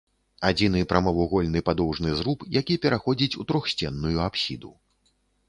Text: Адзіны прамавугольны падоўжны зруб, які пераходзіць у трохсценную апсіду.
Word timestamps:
Адзіны 0.49 0.79
прамавугольны 0.93 1.61
падоўжны 1.67 2.15
зруб, 2.21 2.47
які 2.59 2.79
пераходзіць 2.87 3.37
у 3.45 3.47
трохсценную 3.53 4.17
апсіду. 4.31 4.75